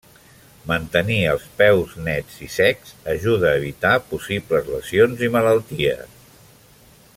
[0.69, 6.21] Mantenir els peus nets i secs ajuda a evitar possibles lesions i malalties.